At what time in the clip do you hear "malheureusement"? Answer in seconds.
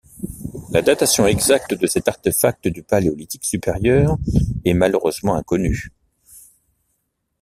4.73-5.35